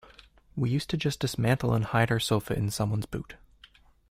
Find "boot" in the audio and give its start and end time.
3.05-3.35